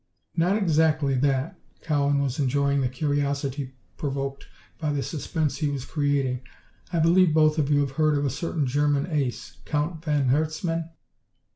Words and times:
"Not 0.35 0.57
exactly 0.57 1.13
that." 1.17 1.59
Cowan 1.83 2.23
was 2.23 2.39
enjoying 2.39 2.81
the 2.81 2.89
curiosity 2.89 3.75
provoked 3.97 4.47
by 4.79 4.91
the 4.91 5.03
suspense 5.03 5.57
he 5.57 5.67
was 5.67 5.85
creating. 5.85 6.41
"I 6.91 6.97
believe 6.97 7.35
both 7.35 7.59
of 7.59 7.69
you 7.69 7.81
have 7.81 7.91
heard 7.91 8.17
of 8.17 8.25
a 8.25 8.31
certain 8.31 8.65
German 8.65 9.05
ace, 9.11 9.57
Count 9.63 10.03
von 10.03 10.29
Herzmann?" 10.29 10.89